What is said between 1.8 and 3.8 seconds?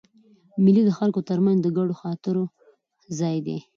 خاطرو ځای دئ.